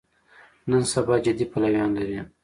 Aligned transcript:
نن 0.69 0.83
سبا 0.93 1.15
جدي 1.25 1.45
پلویان 1.51 1.89
لري. 1.97 2.19